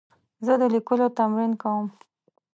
[0.45, 1.87] زه د لیکلو تمرین کوم.